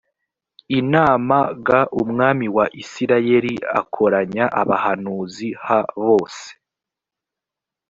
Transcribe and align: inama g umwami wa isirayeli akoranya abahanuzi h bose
inama 0.79 1.37
g 1.65 1.67
umwami 2.01 2.47
wa 2.57 2.65
isirayeli 2.81 3.53
akoranya 3.81 4.45
abahanuzi 4.61 5.47
h 5.65 5.67
bose 6.05 6.47